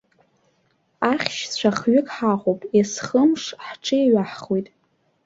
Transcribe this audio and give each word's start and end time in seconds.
Ахьшьцәа 1.11 1.71
хҩык 1.77 2.07
ҳаҟоуп, 2.15 2.61
есхымш 2.79 3.43
ҳҽеиҩаҳхуеит. 3.65 4.67